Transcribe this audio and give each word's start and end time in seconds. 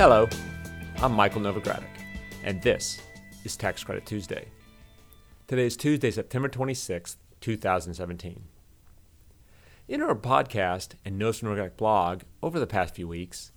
Hello, 0.00 0.26
I'm 1.02 1.12
Michael 1.12 1.42
Novogradac, 1.42 1.84
and 2.42 2.62
this 2.62 3.02
is 3.44 3.54
Tax 3.54 3.84
Credit 3.84 4.06
Tuesday. 4.06 4.46
Today 5.46 5.66
is 5.66 5.76
Tuesday, 5.76 6.10
September 6.10 6.48
26th, 6.48 7.16
2017. 7.42 8.44
In 9.88 10.00
our 10.00 10.14
podcast 10.14 10.92
and 11.04 11.18
from 11.36 11.70
blog 11.76 12.22
over 12.42 12.58
the 12.58 12.66
past 12.66 12.94
few 12.94 13.08
weeks, 13.08 13.52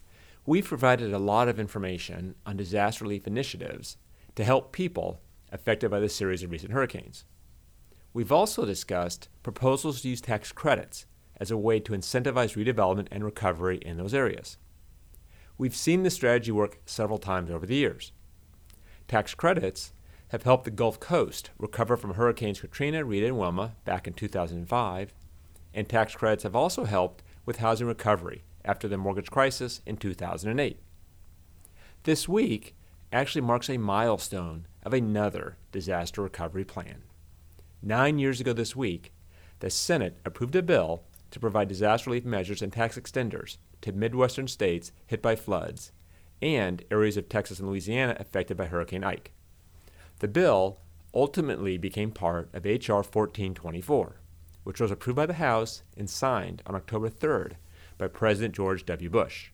we've 0.46 0.68
provided 0.68 1.14
a 1.14 1.18
lot 1.18 1.48
of 1.48 1.62
information 1.62 2.36
on 2.46 2.58
disaster 2.58 3.06
relief 3.06 3.26
initiatives 3.26 3.96
to 4.36 4.44
help 4.44 4.74
people 4.74 5.22
affected 5.50 5.90
by 5.92 6.02
the 6.02 6.10
series 6.10 6.44
of 6.44 6.52
recent 6.52 6.74
hurricanes. 6.74 7.24
We've 8.14 8.34
also 8.34 8.66
discussed 8.66 9.30
proposals 9.44 10.02
to 10.02 10.10
use 10.10 10.20
tax 10.20 10.52
credits 10.52 11.06
as 11.38 11.52
a 11.52 11.58
way 11.58 11.80
to 11.80 11.94
incentivize 11.94 12.62
redevelopment 12.62 13.08
and 13.12 13.24
recovery 13.24 13.78
in 13.78 13.96
those 13.96 14.14
areas. 14.14 14.58
We've 15.64 15.74
seen 15.74 16.04
this 16.04 16.16
strategy 16.16 16.52
work 16.52 16.80
several 16.86 17.18
times 17.18 17.50
over 17.50 17.66
the 17.66 17.76
years. 17.76 18.12
Tax 19.08 19.34
credits 19.34 19.94
have 20.28 20.44
helped 20.44 20.66
the 20.66 20.72
Gulf 20.72 21.00
Coast 21.00 21.52
recover 21.58 21.96
from 21.96 22.16
Hurricanes 22.16 22.60
Katrina, 22.60 23.06
Rita, 23.06 23.28
and 23.28 23.38
Wilma 23.38 23.78
back 23.86 24.06
in 24.06 24.12
2005, 24.12 25.14
and 25.74 25.88
tax 25.88 26.16
credits 26.16 26.44
have 26.44 26.54
also 26.54 26.84
helped 26.84 27.24
with 27.46 27.60
housing 27.60 27.88
recovery 27.88 28.44
after 28.66 28.90
the 28.90 28.98
mortgage 28.98 29.32
crisis 29.32 29.80
in 29.86 29.96
2008. 29.96 30.82
This 32.04 32.28
week 32.28 32.76
actually 33.14 33.40
marks 33.40 33.70
a 33.70 33.78
milestone 33.78 34.68
of 34.84 34.94
another 34.94 35.56
disaster 35.72 36.22
recovery 36.22 36.66
plan. 36.66 37.04
Nine 37.82 38.20
years 38.20 38.42
ago 38.42 38.52
this 38.52 38.76
week, 38.76 39.14
the 39.62 39.70
Senate 39.70 40.18
approved 40.26 40.58
a 40.58 40.62
bill 40.62 41.06
to 41.34 41.40
provide 41.40 41.68
disaster 41.68 42.12
relief 42.12 42.26
measures 42.26 42.62
and 42.62 42.72
tax 42.72 42.96
extenders 42.96 43.58
to 43.82 43.92
Midwestern 43.92 44.48
states 44.48 44.92
hit 45.08 45.20
by 45.20 45.36
floods 45.36 45.92
and 46.44 46.84
areas 46.92 47.18
of 47.18 47.28
Texas 47.28 47.60
and 47.60 47.68
Louisiana 47.68 48.16
affected 48.20 48.56
by 48.56 48.68
Hurricane 48.68 49.04
Ike. 49.04 49.34
The 50.20 50.28
bill 50.28 50.80
ultimately 51.12 51.80
became 51.80 52.12
part 52.12 52.50
of 52.54 52.68
H.R. 52.68 52.98
1424, 52.98 54.22
which 54.64 54.80
was 54.80 54.92
approved 54.92 55.18
by 55.18 55.26
the 55.26 55.34
House 55.34 55.82
and 55.98 56.08
signed 56.08 56.62
on 56.68 56.76
October 56.76 57.10
3rd 57.10 57.54
by 57.98 58.08
President 58.08 58.54
George 58.54 58.86
W. 58.86 59.10
Bush. 59.10 59.50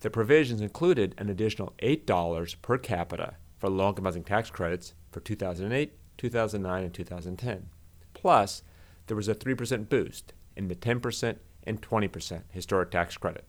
The 0.00 0.10
provisions 0.10 0.60
included 0.60 1.12
an 1.18 1.28
additional 1.28 1.74
$8 1.82 2.62
per 2.62 2.78
capita 2.78 3.34
for 3.58 3.68
low 3.68 3.88
income 3.88 4.04
housing 4.04 4.22
tax 4.22 4.48
credits 4.48 4.94
for 5.10 5.18
2008, 5.18 5.92
2009, 6.18 6.84
and 6.84 6.94
2010. 6.94 7.68
Plus, 8.14 8.62
there 9.08 9.16
was 9.16 9.26
a 9.26 9.34
3% 9.34 9.88
boost 9.88 10.34
in 10.58 10.68
the 10.68 10.74
10% 10.74 11.36
and 11.64 11.80
20% 11.80 12.42
historic 12.50 12.90
tax 12.90 13.16
credit. 13.16 13.44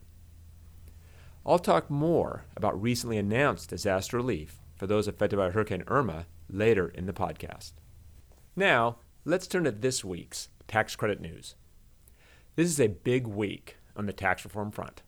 I'll 1.46 1.60
talk 1.60 1.90
more 1.90 2.46
about 2.56 2.82
recently 2.82 3.18
announced 3.18 3.70
disaster 3.70 4.18
relief 4.18 4.60
for 4.76 4.88
those 4.88 5.08
affected 5.08 5.38
by 5.38 5.50
Hurricane 5.50 5.84
Irma 5.88 6.28
later 6.50 6.88
in 6.88 7.06
the 7.06 7.14
podcast. 7.14 7.74
Now, 8.56 8.98
let's 9.25 9.48
turn 9.48 9.64
to 9.64 9.72
this 9.72 10.03
week's 10.03 10.50
tax 10.68 10.96
credit 10.96 11.19
news. 11.19 11.56
This 12.56 12.69
is 12.69 12.80
a 12.80 12.88
big 12.88 13.25
week 13.25 13.78
on 13.96 14.06
the 14.06 14.14
tax 14.14 14.46
reform 14.46 14.72
front. 14.72 15.02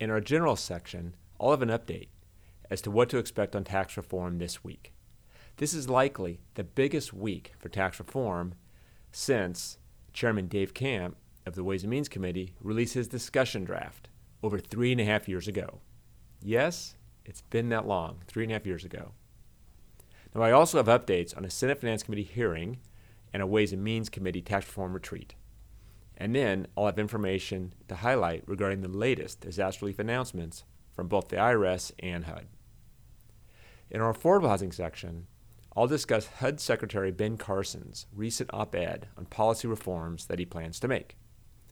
In 0.00 0.10
our 0.10 0.20
general 0.20 0.56
section, 0.56 1.14
I'll 1.40 1.50
have 1.50 1.62
an 1.62 1.68
update 1.68 2.08
as 2.70 2.80
to 2.82 2.90
what 2.90 3.08
to 3.10 3.18
expect 3.18 3.54
on 3.54 3.64
tax 3.64 3.96
reform 3.96 4.38
this 4.38 4.64
week. 4.64 4.92
This 5.56 5.74
is 5.74 5.88
likely 5.90 6.40
the 6.54 6.64
biggest 6.64 7.12
week 7.12 7.52
for 7.58 7.68
tax 7.68 7.98
reform 7.98 8.54
since 9.10 9.78
Chairman 10.12 10.46
Dave 10.46 10.74
Camp 10.74 11.16
of 11.46 11.54
the 11.54 11.64
Ways 11.64 11.82
and 11.82 11.90
Means 11.90 12.08
Committee 12.08 12.54
released 12.60 12.94
his 12.94 13.08
discussion 13.08 13.64
draft 13.64 14.08
over 14.42 14.58
three 14.58 14.92
and 14.92 15.00
a 15.00 15.04
half 15.04 15.28
years 15.28 15.48
ago. 15.48 15.80
Yes, 16.42 16.96
it's 17.24 17.42
been 17.42 17.68
that 17.70 17.86
long, 17.86 18.22
three 18.26 18.44
and 18.44 18.52
a 18.52 18.54
half 18.54 18.66
years 18.66 18.84
ago. 18.84 19.12
Now, 20.34 20.42
I 20.42 20.52
also 20.52 20.78
have 20.78 20.86
updates 20.86 21.36
on 21.36 21.44
a 21.44 21.50
Senate 21.50 21.80
Finance 21.80 22.02
Committee 22.02 22.22
hearing 22.22 22.78
and 23.32 23.42
a 23.42 23.46
Ways 23.46 23.72
and 23.72 23.84
Means 23.84 24.08
Committee 24.08 24.42
tax 24.42 24.66
reform 24.66 24.94
retreat. 24.94 25.34
And 26.16 26.34
then 26.34 26.66
I'll 26.76 26.86
have 26.86 26.98
information 26.98 27.74
to 27.88 27.96
highlight 27.96 28.44
regarding 28.46 28.80
the 28.80 28.88
latest 28.88 29.40
disaster 29.40 29.84
relief 29.84 29.98
announcements 29.98 30.64
from 30.94 31.08
both 31.08 31.28
the 31.28 31.36
IRS 31.36 31.92
and 31.98 32.24
HUD. 32.24 32.46
In 33.90 34.00
our 34.00 34.12
affordable 34.12 34.48
housing 34.48 34.72
section, 34.72 35.26
I'll 35.74 35.86
discuss 35.86 36.26
HUD 36.26 36.60
Secretary 36.60 37.10
Ben 37.10 37.38
Carson's 37.38 38.06
recent 38.14 38.50
op 38.52 38.74
ed 38.74 39.08
on 39.16 39.24
policy 39.24 39.66
reforms 39.66 40.26
that 40.26 40.38
he 40.38 40.44
plans 40.44 40.78
to 40.80 40.88
make. 40.88 41.16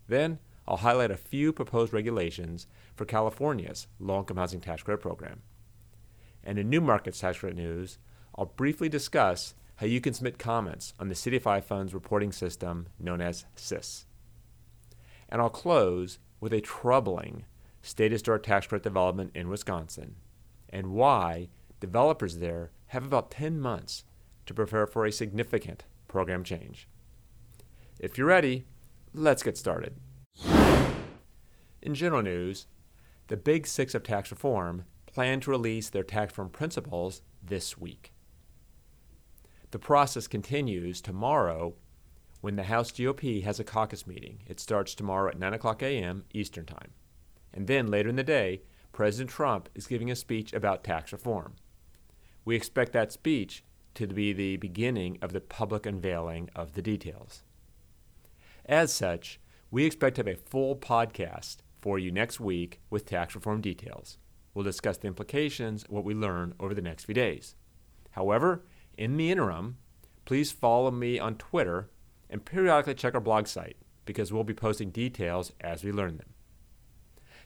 Then, 0.08 0.38
I'll 0.66 0.78
highlight 0.78 1.10
a 1.10 1.16
few 1.16 1.52
proposed 1.52 1.92
regulations 1.92 2.66
for 2.94 3.04
California's 3.04 3.88
low 3.98 4.20
income 4.20 4.38
housing 4.38 4.60
tax 4.60 4.82
credit 4.82 5.02
program. 5.02 5.42
And 6.42 6.58
in 6.58 6.70
new 6.70 6.80
markets 6.80 7.20
tax 7.20 7.38
credit 7.38 7.56
news, 7.56 7.98
I'll 8.34 8.46
briefly 8.46 8.88
discuss 8.88 9.54
how 9.76 9.86
you 9.86 10.00
can 10.00 10.14
submit 10.14 10.38
comments 10.38 10.94
on 10.98 11.08
the 11.08 11.14
CDFI 11.14 11.62
Funds 11.62 11.92
reporting 11.92 12.32
system 12.32 12.86
known 12.98 13.20
as 13.20 13.44
SIS. 13.54 14.06
And 15.28 15.42
I'll 15.42 15.50
close 15.50 16.18
with 16.40 16.52
a 16.52 16.60
troubling 16.60 17.44
state 17.82 18.12
historic 18.12 18.44
tax 18.44 18.66
credit 18.66 18.82
development 18.82 19.32
in 19.34 19.48
Wisconsin 19.48 20.16
and 20.70 20.92
why 20.92 21.48
developers 21.80 22.38
there 22.38 22.70
have 22.90 23.04
about 23.04 23.30
10 23.30 23.60
months 23.60 24.04
to 24.46 24.54
prepare 24.54 24.86
for 24.86 25.06
a 25.06 25.12
significant 25.12 25.84
program 26.08 26.42
change. 26.42 26.88
If 28.00 28.18
you're 28.18 28.26
ready, 28.26 28.66
let's 29.14 29.44
get 29.44 29.56
started. 29.56 29.94
In 31.80 31.94
general 31.94 32.22
news, 32.22 32.66
the 33.28 33.36
Big 33.36 33.68
Six 33.68 33.94
of 33.94 34.02
tax 34.02 34.32
reform 34.32 34.86
plan 35.06 35.38
to 35.40 35.50
release 35.50 35.88
their 35.88 36.02
tax 36.02 36.32
reform 36.32 36.50
principles 36.50 37.22
this 37.40 37.78
week. 37.78 38.12
The 39.70 39.78
process 39.78 40.26
continues 40.26 41.00
tomorrow 41.00 41.74
when 42.40 42.56
the 42.56 42.64
House 42.64 42.90
GOP 42.90 43.44
has 43.44 43.60
a 43.60 43.64
caucus 43.64 44.04
meeting. 44.04 44.40
It 44.48 44.58
starts 44.58 44.96
tomorrow 44.96 45.30
at 45.30 45.38
9 45.38 45.54
o'clock 45.54 45.80
a.m. 45.82 46.24
Eastern 46.34 46.66
Time. 46.66 46.90
And 47.54 47.68
then 47.68 47.86
later 47.86 48.08
in 48.08 48.16
the 48.16 48.24
day, 48.24 48.62
President 48.90 49.30
Trump 49.30 49.68
is 49.76 49.86
giving 49.86 50.10
a 50.10 50.16
speech 50.16 50.52
about 50.52 50.82
tax 50.82 51.12
reform. 51.12 51.54
We 52.50 52.56
expect 52.56 52.92
that 52.94 53.12
speech 53.12 53.62
to 53.94 54.08
be 54.08 54.32
the 54.32 54.56
beginning 54.56 55.18
of 55.22 55.32
the 55.32 55.40
public 55.40 55.86
unveiling 55.86 56.50
of 56.56 56.72
the 56.72 56.82
details. 56.82 57.44
As 58.66 58.92
such, 58.92 59.38
we 59.70 59.84
expect 59.84 60.16
to 60.16 60.22
have 60.22 60.26
a 60.26 60.34
full 60.34 60.74
podcast 60.74 61.58
for 61.80 61.96
you 61.96 62.10
next 62.10 62.40
week 62.40 62.80
with 62.90 63.06
tax 63.06 63.36
reform 63.36 63.60
details. 63.60 64.18
We'll 64.52 64.64
discuss 64.64 64.96
the 64.96 65.06
implications 65.06 65.84
what 65.88 66.02
we 66.02 66.12
learn 66.12 66.54
over 66.58 66.74
the 66.74 66.82
next 66.82 67.04
few 67.04 67.14
days. 67.14 67.54
However, 68.10 68.64
in 68.98 69.16
the 69.16 69.30
interim, 69.30 69.76
please 70.24 70.50
follow 70.50 70.90
me 70.90 71.20
on 71.20 71.36
Twitter 71.36 71.88
and 72.28 72.44
periodically 72.44 72.94
check 72.94 73.14
our 73.14 73.20
blog 73.20 73.46
site 73.46 73.76
because 74.06 74.32
we'll 74.32 74.42
be 74.42 74.54
posting 74.54 74.90
details 74.90 75.52
as 75.60 75.84
we 75.84 75.92
learn 75.92 76.16
them. 76.16 76.30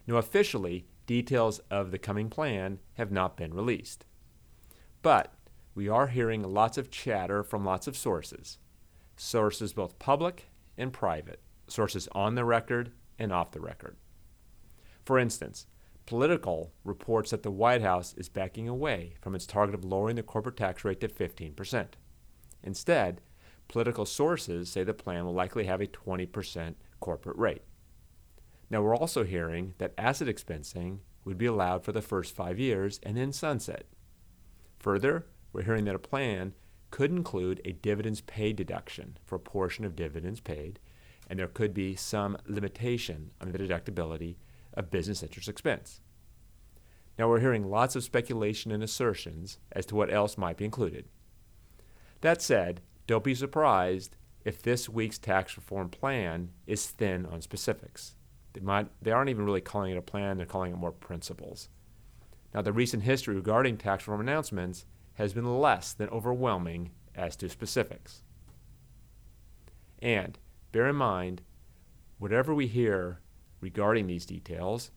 Now, 0.07 0.17
officially, 0.17 0.87
details 1.05 1.59
of 1.71 1.91
the 1.91 1.99
coming 1.99 2.31
plan 2.31 2.79
have 2.95 3.13
not 3.13 3.37
been 3.37 3.53
released. 3.53 4.07
But 5.05 5.35
we 5.75 5.87
are 5.87 6.07
hearing 6.07 6.43
lots 6.43 6.79
of 6.79 6.91
chatter 6.91 7.43
from 7.43 7.63
lots 7.63 7.87
of 7.87 7.95
sources, 7.95 8.57
sources 9.19 9.75
both 9.75 9.99
public 9.99 10.47
and 10.79 10.95
private, 10.95 11.41
sources 11.69 12.09
on 12.13 12.37
the 12.37 12.45
record 12.47 12.91
and 13.19 13.31
off 13.31 13.51
the 13.51 13.61
record. 13.61 13.99
For 15.05 15.19
instance, 15.19 15.67
Politico 16.07 16.71
reports 16.85 17.33
that 17.33 17.43
the 17.43 17.51
White 17.51 17.83
House 17.83 18.15
is 18.17 18.31
backing 18.31 18.67
away 18.67 19.17
from 19.21 19.35
its 19.35 19.47
target 19.47 19.75
of 19.75 19.85
lowering 19.85 20.17
the 20.17 20.23
corporate 20.23 20.57
tax 20.57 20.87
rate 20.87 21.01
to 21.01 21.09
15%. 21.09 21.87
Instead, 22.63 23.21
political 23.69 24.07
sources 24.07 24.71
say 24.71 24.85
the 24.85 24.95
plan 24.95 25.27
will 25.27 25.35
likely 25.35 25.65
have 25.65 25.83
a 25.83 25.87
20% 25.87 26.77
corporate 27.01 27.37
rate. 27.37 27.63
Now, 28.71 28.81
we're 28.81 28.97
also 28.97 29.23
hearing 29.23 29.75
that 29.77 29.93
asset 29.99 30.29
expensing 30.29 31.01
would 31.27 31.37
be 31.37 31.45
allowed 31.45 31.85
for 31.85 31.93
the 31.93 32.01
first 32.01 32.35
five 32.35 32.59
years 32.59 33.01
and 33.03 33.19
then 33.19 33.31
sunset. 33.31 33.85
Further, 34.85 35.25
we're 35.51 35.63
hearing 35.63 35.87
that 35.87 35.95
a 35.95 35.99
plan 35.99 36.53
could 36.91 37.11
include 37.11 37.59
a 37.65 37.73
dividends 37.73 38.21
paid 38.21 38.57
deduction 38.57 39.17
for 39.25 39.37
a 39.37 39.41
portion 39.41 39.87
of 39.87 39.97
dividends 39.97 40.41
paid, 40.41 40.79
and 41.27 41.39
there 41.39 41.49
could 41.49 41.73
be 41.73 41.97
some 41.97 42.37
limitation 42.47 43.31
on 43.41 43.51
the 43.51 43.59
deductibility 43.59 44.37
of 44.75 44.91
business 44.91 45.23
interest 45.23 45.49
expense. 45.49 46.03
Now 47.19 47.31
we're 47.31 47.41
hearing 47.41 47.71
lots 47.71 47.97
of 47.97 48.05
speculation 48.05 48.71
and 48.73 48.83
assertions 48.83 49.57
as 49.73 49.87
to 49.87 49.95
what 49.95 50.13
else 50.13 50.37
might 50.37 50.59
be 50.59 50.67
included. 50.67 51.07
That 52.21 52.43
said, 52.43 52.83
don't 53.07 53.25
be 53.25 53.35
surprised 53.35 54.17
if 54.45 54.61
this 54.61 54.87
week's 54.87 55.17
tax 55.17 55.57
reform 55.57 55.89
plan 55.89 56.51
is 56.67 56.89
thin 56.89 57.25
on 57.25 57.41
specifics. 57.41 58.17
They, 58.53 58.61
might, 58.61 58.89
they 59.01 59.13
aren't 59.13 59.31
even 59.31 59.47
really 59.47 59.63
calling 59.63 59.93
it 59.93 59.97
a 59.97 60.03
plan, 60.03 60.37
they're 60.37 60.45
calling 60.45 60.73
it 60.73 60.77
more 60.77 60.93
principles. 60.93 61.71
Now, 62.55 62.63
the 62.63 62.73
recent 62.73 63.03
history 63.03 63.35
regarding 63.35 63.77
tax 63.77 64.05
reform 64.05 64.21
announcements 64.21 64.87
has 65.15 65.33
been 65.33 65.59
less 65.59 65.93
than 65.93 66.09
overwhelming 66.11 66.93
as 67.15 67.35
to 67.37 67.49
specifics. 67.49 68.23
And 70.01 70.39
bear 70.71 70.89
in 70.89 70.97
mind, 70.97 71.43
whatever 72.19 72.55
we 72.55 72.69
hear 72.69 73.21
regarding 73.61 74.07
these 74.07 74.27
details, 74.27 74.93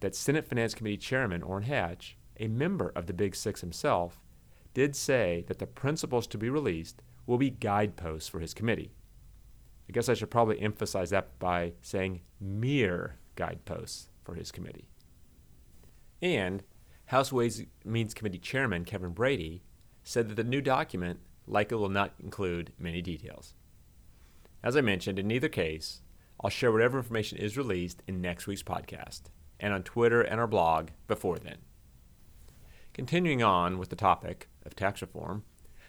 that 0.00 0.14
Senate 0.14 0.46
Finance 0.46 0.74
Committee 0.74 0.96
Chairman 0.96 1.42
Orrin 1.42 1.64
Hatch, 1.64 2.16
a 2.38 2.48
member 2.48 2.92
of 2.94 3.06
the 3.06 3.12
Big 3.12 3.34
Six 3.34 3.60
himself, 3.60 4.20
did 4.72 4.94
say 4.94 5.44
that 5.48 5.58
the 5.58 5.66
principles 5.66 6.26
to 6.28 6.38
be 6.38 6.50
released 6.50 7.02
will 7.26 7.38
be 7.38 7.50
guideposts 7.50 8.28
for 8.28 8.40
his 8.40 8.54
committee. 8.54 8.92
I 9.88 9.92
guess 9.92 10.08
I 10.08 10.14
should 10.14 10.30
probably 10.30 10.60
emphasize 10.60 11.10
that 11.10 11.38
by 11.38 11.72
saying 11.80 12.20
mere 12.40 13.16
guideposts 13.36 14.08
for 14.24 14.34
his 14.34 14.50
committee. 14.50 14.88
And 16.20 16.62
House 17.06 17.32
Ways 17.32 17.58
and 17.58 17.68
Means 17.84 18.14
Committee 18.14 18.38
Chairman 18.38 18.84
Kevin 18.84 19.12
Brady 19.12 19.62
said 20.02 20.28
that 20.28 20.36
the 20.36 20.44
new 20.44 20.60
document 20.60 21.20
likely 21.46 21.76
will 21.76 21.88
not 21.88 22.14
include 22.22 22.72
many 22.78 23.02
details. 23.02 23.54
As 24.62 24.76
I 24.76 24.80
mentioned, 24.80 25.18
in 25.18 25.30
either 25.30 25.48
case, 25.48 26.00
I'll 26.42 26.50
share 26.50 26.72
whatever 26.72 26.98
information 26.98 27.38
is 27.38 27.58
released 27.58 28.02
in 28.06 28.20
next 28.20 28.46
week's 28.46 28.62
podcast 28.62 29.22
and 29.60 29.72
on 29.72 29.82
Twitter 29.82 30.22
and 30.22 30.40
our 30.40 30.46
blog 30.46 30.88
before 31.06 31.38
then. 31.38 31.58
Continuing 32.92 33.42
on 33.42 33.78
with 33.78 33.90
the 33.90 33.96
topic 33.96 34.48
of 34.64 34.74
tax 34.74 35.02
reform, 35.02 35.44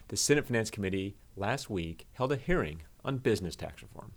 the 0.10 0.18
Senate 0.18 0.48
Finance 0.48 0.70
Committee 0.70 1.16
last 1.36 1.70
week 1.70 2.08
held 2.14 2.32
a 2.32 2.38
hearing 2.38 2.82
on 3.04 3.18
business 3.18 3.56
tax 3.56 3.82
reform. 3.82 4.12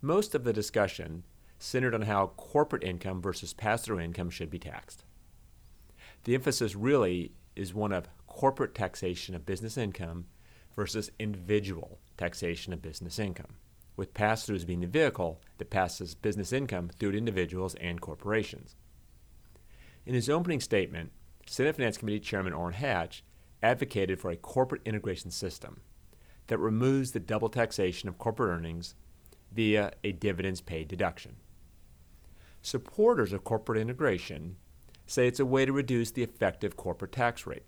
Most 0.00 0.34
of 0.34 0.44
the 0.44 0.52
discussion 0.52 1.24
centered 1.58 1.94
on 1.94 2.02
how 2.02 2.28
corporate 2.36 2.84
income 2.84 3.20
versus 3.20 3.52
pass 3.52 3.82
through 3.82 4.00
income 4.00 4.30
should 4.30 4.50
be 4.50 4.58
taxed. 4.58 5.04
The 6.24 6.34
emphasis 6.34 6.74
really 6.74 7.32
is 7.56 7.74
one 7.74 7.92
of 7.92 8.08
corporate 8.26 8.74
taxation 8.74 9.34
of 9.34 9.46
business 9.46 9.76
income 9.76 10.26
versus 10.74 11.10
individual 11.18 11.98
taxation 12.16 12.72
of 12.72 12.82
business 12.82 13.18
income 13.18 13.56
with 13.96 14.14
pass 14.14 14.46
throughs 14.46 14.64
being 14.64 14.80
the 14.80 14.86
vehicle 14.86 15.40
that 15.58 15.70
passes 15.70 16.14
business 16.14 16.52
income 16.52 16.88
through 16.88 17.12
to 17.12 17.18
individuals 17.18 17.74
and 17.74 18.00
corporations. 18.00 18.76
In 20.06 20.14
his 20.14 20.30
opening 20.30 20.60
statement, 20.60 21.10
Senate 21.46 21.76
Finance 21.76 21.98
Committee 21.98 22.20
Chairman 22.20 22.52
Orrin 22.52 22.74
Hatch 22.74 23.24
advocated 23.60 24.20
for 24.20 24.30
a 24.30 24.36
corporate 24.36 24.82
integration 24.84 25.32
system 25.32 25.80
that 26.46 26.58
removes 26.58 27.10
the 27.10 27.20
double 27.20 27.48
taxation 27.48 28.08
of 28.08 28.18
corporate 28.18 28.50
earnings 28.50 28.94
via 29.52 29.92
a 30.04 30.12
dividends 30.12 30.60
paid 30.60 30.86
deduction. 30.86 31.36
Supporters 32.62 33.32
of 33.32 33.44
corporate 33.44 33.80
integration 33.80 34.56
say 35.08 35.26
it's 35.26 35.40
a 35.40 35.46
way 35.46 35.64
to 35.64 35.72
reduce 35.72 36.10
the 36.10 36.22
effective 36.22 36.76
corporate 36.76 37.12
tax 37.12 37.46
rate 37.46 37.64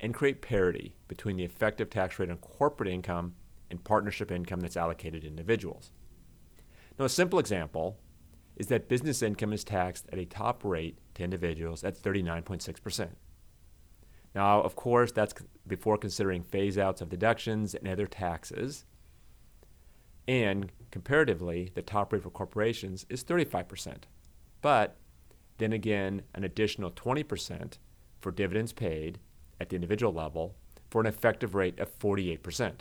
and 0.00 0.12
create 0.12 0.42
parity 0.42 0.96
between 1.06 1.36
the 1.36 1.44
effective 1.44 1.88
tax 1.88 2.18
rate 2.18 2.30
on 2.30 2.36
corporate 2.38 2.88
income 2.88 3.34
and 3.70 3.82
partnership 3.84 4.30
income 4.30 4.60
that's 4.60 4.76
allocated 4.76 5.22
to 5.22 5.28
individuals. 5.28 5.92
Now, 6.98 7.04
a 7.04 7.08
simple 7.08 7.38
example 7.38 7.98
is 8.56 8.66
that 8.66 8.88
business 8.88 9.22
income 9.22 9.52
is 9.52 9.64
taxed 9.64 10.06
at 10.12 10.18
a 10.18 10.24
top 10.24 10.64
rate 10.64 10.98
to 11.14 11.22
individuals 11.22 11.84
at 11.84 11.96
39.6%. 11.96 13.10
Now, 14.34 14.60
of 14.60 14.74
course, 14.74 15.12
that's 15.12 15.34
before 15.66 15.96
considering 15.96 16.42
phase 16.42 16.76
outs 16.76 17.00
of 17.00 17.08
deductions 17.08 17.74
and 17.74 17.86
other 17.86 18.06
taxes. 18.06 18.84
And 20.26 20.72
comparatively, 20.90 21.70
the 21.74 21.82
top 21.82 22.12
rate 22.12 22.22
for 22.22 22.30
corporations 22.30 23.06
is 23.08 23.22
35%. 23.22 24.02
But 24.60 24.96
then 25.58 25.72
again, 25.72 26.22
an 26.34 26.44
additional 26.44 26.90
20% 26.90 27.78
for 28.20 28.30
dividends 28.30 28.72
paid 28.72 29.18
at 29.60 29.68
the 29.68 29.76
individual 29.76 30.12
level 30.12 30.54
for 30.90 31.00
an 31.00 31.06
effective 31.06 31.54
rate 31.54 31.78
of 31.78 31.98
48%. 31.98 32.80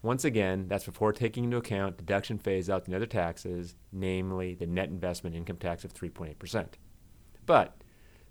Once 0.00 0.24
again, 0.24 0.66
that's 0.68 0.84
before 0.84 1.12
taking 1.12 1.44
into 1.44 1.56
account 1.56 1.96
deduction 1.96 2.38
phase 2.38 2.70
outs 2.70 2.86
and 2.86 2.94
other 2.94 3.06
taxes, 3.06 3.74
namely 3.90 4.54
the 4.54 4.66
net 4.66 4.88
investment 4.88 5.34
income 5.34 5.56
tax 5.56 5.84
of 5.84 5.92
3.8%. 5.92 6.66
But 7.46 7.82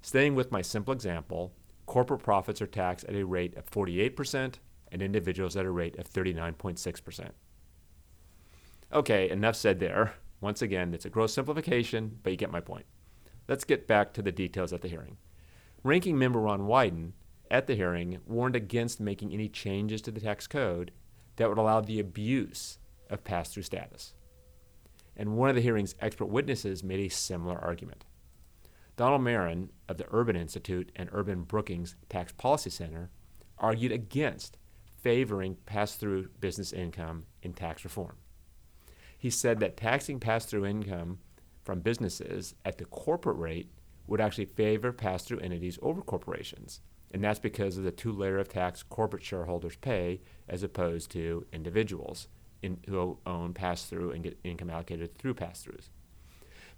staying 0.01 0.35
with 0.35 0.51
my 0.51 0.61
simple 0.61 0.93
example, 0.93 1.53
corporate 1.85 2.23
profits 2.23 2.61
are 2.61 2.67
taxed 2.67 3.05
at 3.07 3.15
a 3.15 3.25
rate 3.25 3.57
of 3.57 3.69
48% 3.69 4.55
and 4.91 5.01
individuals 5.01 5.57
at 5.57 5.65
a 5.65 5.71
rate 5.71 5.97
of 5.97 6.09
39.6%. 6.09 7.31
Okay, 8.93 9.29
enough 9.29 9.55
said 9.55 9.79
there. 9.79 10.13
Once 10.39 10.61
again, 10.61 10.93
it's 10.93 11.05
a 11.05 11.09
gross 11.09 11.33
simplification, 11.33 12.19
but 12.23 12.31
you 12.31 12.37
get 12.37 12.51
my 12.51 12.61
point. 12.61 12.85
Let's 13.47 13.63
get 13.63 13.87
back 13.87 14.13
to 14.13 14.21
the 14.21 14.31
details 14.31 14.73
at 14.73 14.81
the 14.81 14.87
hearing. 14.87 15.17
Ranking 15.83 16.17
member 16.17 16.39
Ron 16.39 16.61
Wyden 16.61 17.13
at 17.49 17.67
the 17.67 17.75
hearing 17.75 18.19
warned 18.25 18.55
against 18.55 18.99
making 18.99 19.31
any 19.31 19.47
changes 19.47 20.01
to 20.01 20.11
the 20.11 20.19
tax 20.19 20.47
code 20.47 20.91
that 21.37 21.47
would 21.47 21.57
allow 21.57 21.81
the 21.81 21.99
abuse 21.99 22.77
of 23.09 23.23
pass 23.23 23.49
through 23.49 23.63
status. 23.63 24.13
And 25.15 25.37
one 25.37 25.49
of 25.49 25.55
the 25.55 25.61
hearing's 25.61 25.95
expert 25.99 26.25
witnesses 26.25 26.83
made 26.83 26.99
a 26.99 27.09
similar 27.09 27.57
argument. 27.57 28.05
Donald 28.97 29.21
Marron 29.21 29.69
of 29.87 29.97
the 29.97 30.07
Urban 30.11 30.35
Institute 30.35 30.91
and 30.95 31.09
Urban 31.11 31.43
Brookings 31.43 31.95
Tax 32.09 32.33
Policy 32.33 32.69
Center 32.69 33.09
argued 33.59 33.91
against 33.91 34.57
favoring 35.01 35.55
pass 35.65 35.95
through 35.95 36.29
business 36.39 36.73
income 36.73 37.25
in 37.41 37.53
tax 37.53 37.83
reform. 37.83 38.17
He 39.17 39.29
said 39.29 39.59
that 39.59 39.77
taxing 39.77 40.19
pass 40.19 40.45
through 40.45 40.65
income 40.65 41.19
from 41.67 41.81
businesses 41.81 42.55
at 42.65 42.77
the 42.77 42.85
corporate 42.85 43.37
rate 43.37 43.69
would 44.07 44.21
actually 44.21 44.45
favor 44.45 44.93
pass 44.93 45.23
through 45.23 45.39
entities 45.39 45.77
over 45.81 46.01
corporations 46.01 46.79
and 47.11 47.21
that's 47.21 47.39
because 47.39 47.77
of 47.77 47.83
the 47.83 47.91
two 47.91 48.13
layer 48.13 48.37
of 48.37 48.47
tax 48.47 48.83
corporate 48.83 49.23
shareholders 49.23 49.75
pay 49.77 50.21
as 50.47 50.63
opposed 50.63 51.11
to 51.11 51.45
individuals 51.53 52.29
in, 52.61 52.79
who 52.87 53.17
own 53.25 53.53
pass 53.53 53.85
through 53.85 54.11
and 54.11 54.23
get 54.23 54.39
income 54.43 54.69
allocated 54.69 55.17
through 55.17 55.33
pass 55.33 55.65
throughs. 55.65 55.89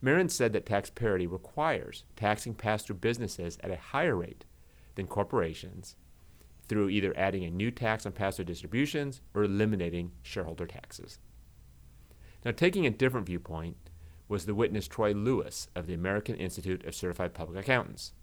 Marron 0.01 0.29
said 0.29 0.53
that 0.53 0.65
tax 0.65 0.89
parity 0.89 1.27
requires 1.27 2.03
taxing 2.15 2.55
pass 2.55 2.83
through 2.83 2.95
businesses 2.95 3.57
at 3.63 3.71
a 3.71 3.77
higher 3.77 4.15
rate 4.15 4.45
than 4.95 5.07
corporations 5.07 5.95
through 6.67 6.89
either 6.89 7.15
adding 7.17 7.43
a 7.43 7.49
new 7.49 7.71
tax 7.71 8.05
on 8.05 8.11
pass 8.11 8.35
through 8.35 8.45
distributions 8.45 9.21
or 9.33 9.43
eliminating 9.43 10.11
shareholder 10.21 10.67
taxes. 10.67 11.19
Now, 12.45 12.51
taking 12.51 12.85
a 12.85 12.91
different 12.91 13.25
viewpoint 13.25 13.75
was 14.29 14.45
the 14.45 14.55
witness 14.55 14.87
Troy 14.87 15.11
Lewis 15.11 15.67
of 15.75 15.87
the 15.87 15.93
American 15.93 16.35
Institute 16.35 16.85
of 16.85 16.95
Certified 16.95 17.33
Public 17.33 17.59
Accountants. 17.59 18.13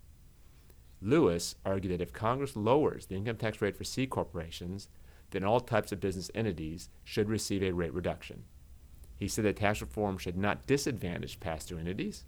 Lewis 1.03 1.57
argued 1.67 1.93
that 1.93 2.03
if 2.03 2.13
Congress 2.13 2.57
lowers 2.57 3.07
the 3.07 3.17
income 3.17 3.37
tax 3.37 3.61
rate 3.61 3.77
for 3.77 3.85
C 3.85 4.07
corporations, 4.07 4.89
then 5.33 5.45
all 5.45 5.61
types 5.61 5.93
of 5.93 6.01
business 6.01 6.31
entities 6.35 6.89
should 7.05 7.29
receive 7.29 7.63
a 7.63 7.73
rate 7.73 7.93
reduction. 7.93 8.45
He 9.17 9.29
said 9.29 9.45
that 9.45 9.57
tax 9.57 9.81
reform 9.81 10.17
should 10.17 10.37
not 10.37 10.67
disadvantage 10.67 11.41
pass 11.41 11.65
through 11.65 11.79
entities, 11.79 12.25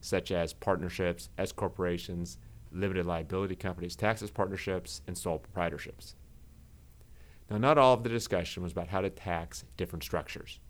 such 0.00 0.30
as 0.30 0.52
partnerships, 0.52 1.30
S 1.38 1.52
corporations, 1.52 2.36
limited 2.70 3.06
liability 3.06 3.56
companies, 3.56 3.96
taxes 3.96 4.30
partnerships, 4.30 5.00
and 5.06 5.16
sole 5.16 5.40
proprietorships. 5.40 6.14
Now, 7.50 7.58
not 7.58 7.78
all 7.78 7.94
of 7.94 8.02
the 8.02 8.08
discussion 8.08 8.62
was 8.62 8.72
about 8.72 8.88
how 8.88 9.00
to 9.00 9.10
tax 9.10 9.64
different 9.76 10.02
structures. 10.02 10.60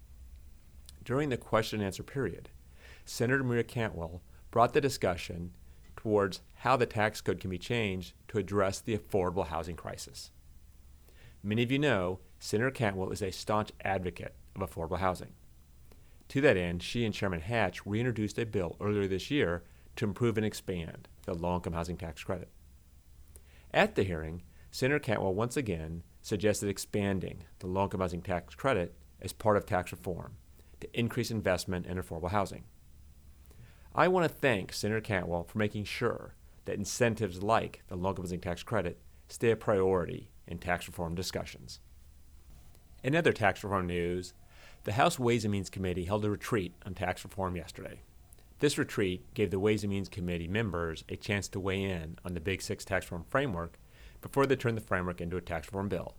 During 1.05 1.31
the 1.31 1.37
question 1.37 1.81
and 1.81 1.87
answer 1.87 2.03
period, 2.03 2.51
Senator 3.05 3.43
Maria 3.43 3.65
Cantwell 3.65 4.23
brought 4.51 4.73
the 4.73 4.81
discussion 4.81 5.53
towards 5.97 6.41
how 6.57 6.77
the 6.77 6.87
tax 6.87 7.21
code 7.21 7.41
can 7.41 7.51
be 7.51 7.59
changed 7.59 8.13
to 8.29 8.39
address 8.39 8.81
the 8.81 8.97
affordable 8.97 9.47
housing 9.47 9.77
crisis. 9.77 10.31
Many 11.43 11.63
of 11.65 11.73
you 11.73 11.79
know 11.79 12.21
Senator 12.39 12.71
Cantwell 12.71 13.11
is 13.11 13.23
a 13.23 13.33
staunch 13.33 13.73
advocate 13.85 14.35
of 14.55 14.63
affordable 14.63 14.99
housing. 14.99 15.33
To 16.29 16.41
that 16.41 16.57
end, 16.57 16.83
she 16.83 17.05
and 17.05 17.13
Chairman 17.13 17.41
Hatch 17.41 17.85
reintroduced 17.85 18.39
a 18.39 18.47
bill 18.47 18.77
earlier 18.81 19.09
this 19.09 19.31
year 19.31 19.65
to 19.97 20.05
improve 20.05 20.37
and 20.37 20.47
expand 20.47 21.09
the 21.25 21.35
low 21.35 21.57
income 21.57 21.73
housing 21.73 21.97
tax 21.97 22.23
credit. 22.23 22.49
At 23.75 23.97
the 23.97 24.05
hearing, 24.05 24.43
Senator 24.71 25.01
Cantwell 25.01 25.35
once 25.35 25.57
again 25.57 26.05
suggested 26.23 26.69
expanding 26.69 27.43
the 27.59 27.67
low 27.67 27.85
income 27.85 28.01
housing 28.01 28.23
tax 28.23 28.55
credit 28.55 28.95
as 29.21 29.33
part 29.33 29.57
of 29.57 29.67
tax 29.67 29.91
reform 29.93 30.37
to 30.83 30.99
increase 30.99 31.31
investment 31.31 31.87
in 31.87 31.97
affordable 31.97 32.31
housing. 32.31 32.65
I 33.95 34.09
want 34.09 34.25
to 34.25 34.35
thank 34.35 34.73
Senator 34.73 35.01
Cantwell 35.01 35.45
for 35.45 35.59
making 35.59 35.85
sure 35.85 36.35
that 36.65 36.77
incentives 36.77 37.43
like 37.43 37.83
the 37.89 37.97
low 37.97 38.11
income 38.11 38.39
tax 38.41 38.63
credit 38.63 39.01
stay 39.29 39.51
a 39.51 39.57
priority 39.57 40.31
in 40.47 40.59
tax 40.59 40.87
reform 40.87 41.15
discussions. 41.15 41.81
In 43.03 43.17
other 43.17 43.33
tax 43.33 43.65
reform 43.65 43.87
news, 43.87 44.35
the 44.85 44.93
House 44.93 45.19
Ways 45.19 45.45
and 45.45 45.53
Means 45.53 45.71
Committee 45.71 46.05
held 46.05 46.25
a 46.25 46.31
retreat 46.31 46.75
on 46.85 46.95
tax 46.95 47.25
reform 47.25 47.57
yesterday. 47.57 48.03
This 48.59 48.79
retreat 48.79 49.35
gave 49.35 49.51
the 49.51 49.59
Ways 49.59 49.83
and 49.83 49.93
Means 49.93 50.09
Committee 50.09 50.49
members 50.49 51.05
a 51.09 51.17
chance 51.17 51.49
to 51.49 51.61
weigh 51.61 51.83
in 51.83 52.19
on 52.25 52.35
the 52.35 52.41
Big 52.41 52.63
Six 52.63 52.85
tax 52.85 53.07
reform 53.07 53.25
framework 53.29 53.79
before 54.21 54.47
they 54.47 54.57
turned 54.57 54.77
the 54.77 54.83
framework 54.83 55.21
into 55.21 55.37
a 55.37 55.41
tax 55.41 55.67
reform 55.67 55.89
bill. 55.89 56.15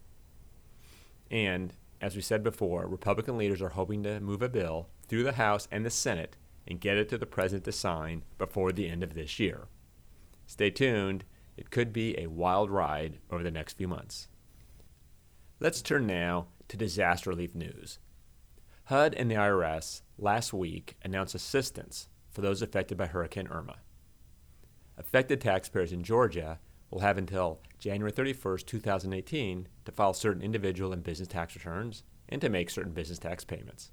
And, 1.32 1.74
as 2.04 2.18
we 2.18 2.22
said 2.22 2.44
before, 2.44 2.86
Republican 2.86 3.38
leaders 3.38 3.62
are 3.62 3.70
hoping 3.70 4.04
to 4.04 4.20
move 4.20 4.42
a 4.42 4.50
bill 4.50 4.90
through 5.08 5.24
the 5.24 5.32
House 5.32 5.70
and 5.72 5.86
the 5.86 5.90
Senate 5.90 6.36
and 6.68 6.82
get 6.82 6.98
it 6.98 7.08
to 7.08 7.18
the 7.18 7.26
President 7.26 7.64
to 7.64 7.72
sign 7.72 8.26
before 8.38 8.74
the 8.74 8.90
end 8.90 9.04
of 9.04 9.14
this 9.14 9.40
year. 9.40 9.70
Stay 10.46 10.70
tuned, 10.70 11.24
it 11.56 11.72
could 11.72 11.94
be 11.94 12.20
a 12.20 12.28
wild 12.28 12.70
ride 12.70 13.20
over 13.32 13.42
the 13.42 13.50
next 13.50 13.78
few 13.78 13.88
months. 13.88 14.28
Let's 15.62 15.82
turn 15.82 16.06
now 16.06 16.48
to 16.68 16.76
disaster 16.76 17.30
relief 17.30 17.56
news. 17.56 18.00
HUD 18.88 19.14
and 19.14 19.32
the 19.32 19.36
IRS 19.36 20.02
last 20.18 20.52
week 20.52 20.98
announced 21.04 21.36
assistance 21.36 22.10
for 22.30 22.42
those 22.42 22.62
affected 22.62 22.98
by 22.98 23.06
Hurricane 23.06 23.48
Irma. 23.48 23.78
Affected 24.98 25.40
taxpayers 25.40 25.94
in 25.94 26.04
Georgia 26.04 26.60
will 26.94 27.02
have 27.02 27.18
until 27.18 27.60
January 27.80 28.12
31, 28.12 28.60
2018 28.66 29.68
to 29.86 29.92
file 29.92 30.14
certain 30.14 30.44
individual 30.44 30.94
and 30.94 31.04
business 31.04 31.28
tax 31.28 31.56
returns 31.56 32.04
and 32.30 32.40
to 32.40 32.50
make 32.50 32.70
certain 32.70 32.94
business 32.94 33.20
tax 33.20 33.44
payments. 33.44 33.92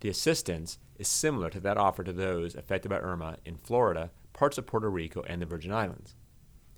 The 0.00 0.08
assistance 0.08 0.78
is 0.96 1.08
similar 1.08 1.50
to 1.50 1.60
that 1.60 1.76
offered 1.76 2.06
to 2.06 2.12
those 2.12 2.54
affected 2.54 2.88
by 2.88 2.98
Irma 2.98 3.38
in 3.44 3.56
Florida, 3.56 4.12
parts 4.32 4.56
of 4.56 4.66
Puerto 4.66 4.88
Rico, 4.88 5.22
and 5.26 5.42
the 5.42 5.46
Virgin 5.46 5.72
Islands, 5.72 6.14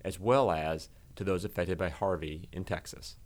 as 0.02 0.18
well 0.18 0.50
as 0.50 0.88
to 1.16 1.24
those 1.24 1.44
affected 1.44 1.76
by 1.76 1.90
Harvey 1.90 2.48
in 2.50 2.64
Texas. 2.64 3.16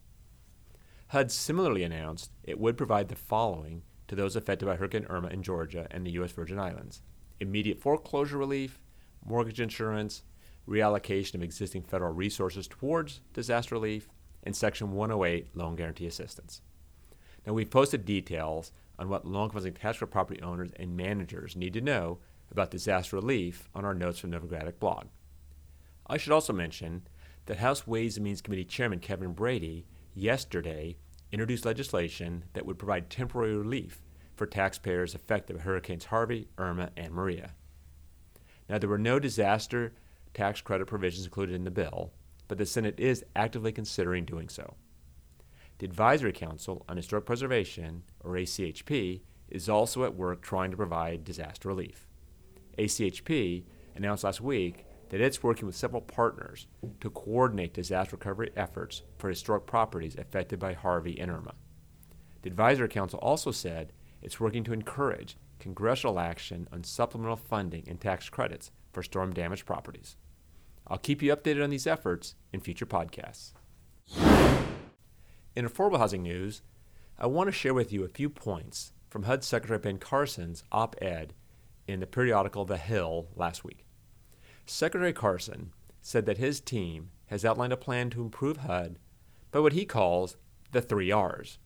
HUD 1.09 1.31
similarly 1.31 1.85
announced 1.85 2.33
it 2.43 2.59
would 2.59 2.77
provide 2.77 3.09
the 3.09 3.15
following 3.15 3.83
to 4.09 4.17
those 4.17 4.35
affected 4.35 4.67
by 4.67 4.75
Hurricane 4.75 5.07
Irma 5.09 5.29
in 5.29 5.45
Georgia 5.45 5.87
and 5.93 6.05
the 6.05 6.13
U.S. 6.13 6.33
Virgin 6.33 6.59
Islands 6.59 7.03
immediate 7.41 7.81
foreclosure 7.81 8.39
relief, 8.39 8.81
mortgage 9.25 9.61
insurance, 9.61 10.23
reallocation 10.69 11.35
of 11.35 11.43
existing 11.43 11.83
federal 11.83 12.13
resources 12.13 12.67
towards 12.67 13.21
disaster 13.33 13.75
relief, 13.75 14.09
and 14.43 14.55
Section 14.55 14.93
108 14.93 15.57
loan 15.57 15.77
guarantee 15.77 16.07
assistance. 16.07 16.61
Now, 17.47 17.53
we've 17.53 17.71
posted 17.71 18.05
details 18.05 18.73
on 18.99 19.09
what 19.09 19.27
low 19.27 19.45
income 19.45 19.59
housing 19.59 19.75
tax 19.75 19.99
credit 19.99 20.13
property 20.13 20.43
owners 20.43 20.71
and 20.77 20.97
managers 20.97 21.57
need 21.57 21.73
to 21.75 21.81
know 21.81 22.19
about 22.51 22.71
disaster 22.71 23.17
relief 23.17 23.69
on 23.75 23.85
our 23.85 23.95
Notes 23.95 24.19
from 24.19 24.31
Novogradac 24.31 24.79
blog. 24.79 25.07
I 26.07 26.17
should 26.17 26.33
also 26.33 26.53
mention 26.53 27.03
that 27.47 27.59
House 27.59 27.87
Ways 27.87 28.17
and 28.17 28.25
Means 28.25 28.41
Committee 28.41 28.65
Chairman 28.65 29.01
Kevin 29.01 29.33
Brady 29.33 29.87
yesterday 30.15 30.97
introduced 31.33 31.65
legislation 31.65 32.45
that 32.53 32.65
would 32.65 32.79
provide 32.79 33.11
temporary 33.11 33.57
relief 33.57 34.01
for 34.37 34.47
taxpayers 34.47 35.15
affected 35.15 35.57
by 35.57 35.63
Hurricanes 35.63 36.07
Harvey, 36.07 36.49
Irma, 36.59 36.91
and 36.97 37.13
Maria. 37.13 37.55
Now, 38.69 38.79
there 38.79 38.89
were 38.89 38.99
no 38.99 39.19
disaster 39.19 39.95
tax 40.35 40.61
credit 40.61 40.87
provisions 40.87 41.25
included 41.25 41.55
in 41.55 41.65
the 41.65 41.71
bill, 41.71 42.13
but 42.49 42.59
the 42.59 42.67
Senate 42.67 42.99
is 42.99 43.25
actively 43.35 43.73
considering 43.73 44.25
doing 44.25 44.49
so. 44.49 44.75
The 45.79 45.87
Advisory 45.87 46.33
Council 46.33 46.85
on 46.89 46.97
Historic 46.97 47.25
Preservation, 47.25 48.03
or 48.21 48.33
ACHP, 48.33 49.23
is 49.49 49.69
also 49.69 50.05
at 50.05 50.15
work 50.15 50.43
trying 50.43 50.71
to 50.71 50.77
provide 50.77 51.25
disaster 51.25 51.69
relief. 51.69 52.09
ACHP 52.79 53.65
announced 53.95 54.25
last 54.25 54.41
week 54.41 54.85
that 55.11 55.21
it's 55.21 55.43
working 55.43 55.67
with 55.67 55.77
several 55.77 56.03
partners 56.03 56.67
to 57.01 57.11
coordinate 57.11 57.75
disaster 57.75 58.17
recovery 58.17 58.51
efforts 58.57 59.03
for 59.19 59.29
historic 59.29 59.67
properties 59.67 60.17
affected 60.17 60.59
by 60.59 60.73
Harvey 60.73 61.19
and 61.21 61.31
Irma. 61.31 61.55
The 62.43 62.51
Advisory 62.51 62.89
Council 62.89 63.19
also 63.21 63.51
said 63.51 63.93
it's 64.23 64.41
working 64.41 64.65
to 64.65 64.73
encourage 64.73 65.37
congressional 65.59 66.19
action 66.19 66.69
on 66.73 66.85
supplemental 66.85 67.37
funding 67.37 67.85
and 67.87 68.01
tax 68.01 68.29
credits 68.29 68.71
for 68.93 69.03
storm 69.03 69.33
damaged 69.33 69.67
properties. 69.67 70.17
I'll 70.87 70.99
keep 70.99 71.23
you 71.23 71.35
updated 71.35 71.65
on 71.65 71.71
these 71.71 71.87
efforts 71.87 72.35
in 72.53 72.61
future 72.61 72.87
podcasts. 72.87 73.53
In 75.57 75.67
affordable 75.67 75.99
housing 75.99 76.23
news, 76.23 76.63
I 77.19 77.27
want 77.27 77.49
to 77.49 77.53
share 77.53 77.75
with 77.75 77.93
you 77.93 78.05
a 78.05 78.09
few 78.09 78.29
points 78.29 78.93
from 79.09 79.23
HUD 79.23 79.45
Secretary 79.45 79.79
Ben 79.79 79.99
Carson's 79.99 80.65
op 80.73 80.97
ed 81.01 81.35
in 81.87 82.01
the 82.01 82.07
periodical 82.07 82.65
The 82.65 82.77
Hill 82.77 83.29
last 83.37 83.65
week. 83.65 83.87
Secretary 84.67 85.13
Carson 85.13 85.73
said 86.01 86.27
that 86.27 86.39
his 86.39 86.61
team 86.61 87.11
has 87.27 87.45
outlined 87.45 87.73
a 87.73 87.77
plan 87.77 88.11
to 88.11 88.23
improve 88.23 88.59
HUD 88.59 88.99
by 89.51 89.61
what 89.61 89.73
he 89.73 89.85
calls 89.85 90.37
the 90.73 90.83
three 90.83 91.13
R's 91.13 91.59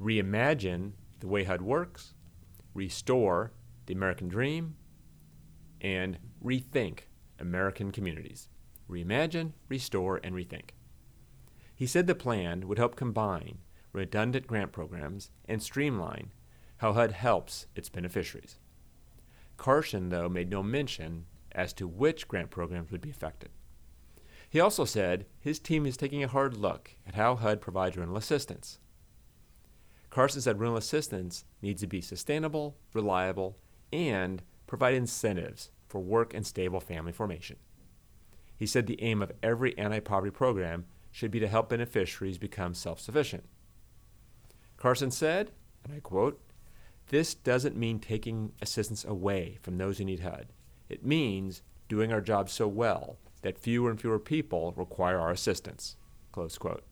reimagine 0.00 0.92
the 1.20 1.28
way 1.28 1.44
HUD 1.44 1.62
works, 1.62 2.14
restore 2.74 3.52
the 3.86 3.94
American 3.94 4.28
dream, 4.28 4.76
and 5.80 6.18
rethink 6.44 7.00
American 7.38 7.92
communities. 7.92 8.48
Reimagine, 8.88 9.52
restore, 9.68 10.20
and 10.22 10.34
rethink. 10.34 10.70
He 11.74 11.86
said 11.86 12.06
the 12.06 12.14
plan 12.14 12.68
would 12.68 12.78
help 12.78 12.96
combine 12.96 13.58
redundant 13.92 14.46
grant 14.46 14.72
programs 14.72 15.30
and 15.46 15.62
streamline 15.62 16.30
how 16.78 16.92
HUD 16.92 17.12
helps 17.12 17.66
its 17.74 17.88
beneficiaries. 17.88 18.58
Carson, 19.56 20.10
though, 20.10 20.28
made 20.28 20.50
no 20.50 20.62
mention 20.62 21.24
as 21.52 21.72
to 21.72 21.88
which 21.88 22.28
grant 22.28 22.50
programs 22.50 22.90
would 22.90 23.00
be 23.00 23.10
affected. 23.10 23.48
He 24.48 24.60
also 24.60 24.84
said 24.84 25.26
his 25.40 25.58
team 25.58 25.86
is 25.86 25.96
taking 25.96 26.22
a 26.22 26.28
hard 26.28 26.56
look 26.56 26.96
at 27.06 27.14
how 27.14 27.36
HUD 27.36 27.60
provides 27.60 27.96
rental 27.96 28.16
assistance. 28.16 28.78
Carson 30.10 30.40
said 30.40 30.60
rental 30.60 30.76
assistance 30.76 31.44
needs 31.60 31.80
to 31.80 31.86
be 31.86 32.00
sustainable, 32.00 32.76
reliable, 32.92 33.58
and 33.92 34.42
provide 34.66 34.94
incentives 34.94 35.70
for 35.96 36.00
work 36.00 36.34
and 36.34 36.46
stable 36.46 36.78
family 36.78 37.10
formation. 37.10 37.56
He 38.54 38.66
said 38.66 38.86
the 38.86 39.02
aim 39.02 39.22
of 39.22 39.32
every 39.42 39.76
anti 39.78 40.00
poverty 40.00 40.30
program 40.30 40.84
should 41.10 41.30
be 41.30 41.40
to 41.40 41.48
help 41.48 41.70
beneficiaries 41.70 42.36
become 42.36 42.74
self 42.74 43.00
sufficient. 43.00 43.44
Carson 44.76 45.10
said, 45.10 45.52
and 45.82 45.94
I 45.94 46.00
quote, 46.00 46.38
This 47.08 47.32
doesn't 47.34 47.78
mean 47.78 47.98
taking 47.98 48.52
assistance 48.60 49.06
away 49.06 49.56
from 49.62 49.78
those 49.78 49.96
who 49.96 50.04
need 50.04 50.20
HUD. 50.20 50.48
It 50.90 51.02
means 51.02 51.62
doing 51.88 52.12
our 52.12 52.20
job 52.20 52.50
so 52.50 52.68
well 52.68 53.16
that 53.40 53.58
fewer 53.58 53.88
and 53.88 53.98
fewer 53.98 54.18
people 54.18 54.74
require 54.76 55.18
our 55.18 55.30
assistance. 55.30 55.96
Close 56.30 56.58
quote. 56.58 56.84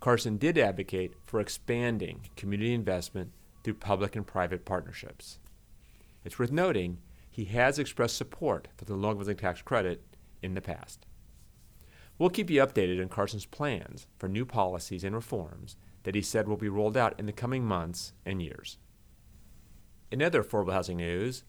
Carson 0.00 0.38
did 0.38 0.58
advocate 0.58 1.12
for 1.24 1.38
expanding 1.38 2.22
community 2.34 2.74
investment 2.74 3.30
through 3.62 3.74
public 3.74 4.16
and 4.16 4.26
private 4.26 4.64
partnerships. 4.64 5.38
It's 6.24 6.36
worth 6.36 6.50
noting 6.50 6.98
he 7.32 7.46
has 7.46 7.78
expressed 7.78 8.16
support 8.16 8.68
for 8.76 8.84
the 8.84 8.94
low 8.94 9.08
income 9.08 9.20
housing 9.20 9.36
tax 9.38 9.62
credit 9.62 10.04
in 10.42 10.52
the 10.52 10.60
past. 10.60 11.06
We'll 12.18 12.28
keep 12.28 12.50
you 12.50 12.60
updated 12.60 13.00
on 13.00 13.08
Carson's 13.08 13.46
plans 13.46 14.06
for 14.18 14.28
new 14.28 14.44
policies 14.44 15.02
and 15.02 15.14
reforms 15.14 15.76
that 16.02 16.14
he 16.14 16.20
said 16.20 16.46
will 16.46 16.58
be 16.58 16.68
rolled 16.68 16.96
out 16.96 17.18
in 17.18 17.24
the 17.24 17.32
coming 17.32 17.64
months 17.64 18.12
and 18.26 18.42
years. 18.42 18.76
In 20.10 20.22
other 20.22 20.44
affordable 20.44 20.74
housing 20.74 20.98
news, 20.98 21.44